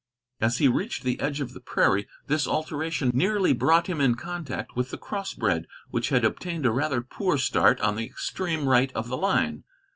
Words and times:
As 0.39 0.57
he 0.57 0.67
reached 0.67 1.03
the 1.03 1.19
edge 1.19 1.41
of 1.41 1.53
the 1.53 1.59
prairie, 1.59 2.07
this 2.25 2.47
alteration 2.47 3.11
nearly 3.13 3.53
brought 3.53 3.85
him 3.85 4.01
in 4.01 4.15
contact 4.15 4.75
with 4.75 4.89
the 4.89 4.97
crossbred, 4.97 5.67
which 5.91 6.09
had 6.09 6.25
obtained 6.25 6.65
a 6.65 6.71
rather 6.71 7.01
poor 7.03 7.37
start, 7.37 7.79
on 7.81 7.97
the 7.97 8.05
extreme 8.05 8.67
right 8.67 8.91
of 8.93 9.09
the 9.09 9.17
line. 9.17 9.63